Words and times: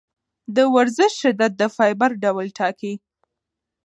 د 0.55 0.57
ورزش 0.75 1.11
شدت 1.21 1.51
د 1.57 1.63
فایبر 1.75 2.11
ډول 2.23 2.47
ټاکي. 2.57 2.93